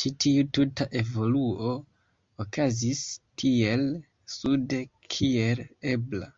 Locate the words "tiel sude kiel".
3.42-5.64